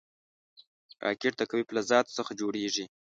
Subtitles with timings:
[1.05, 2.85] راکټ د قوي فلزاتو څخه جوړېږي